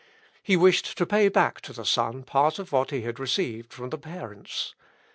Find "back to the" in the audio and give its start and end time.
1.29-1.85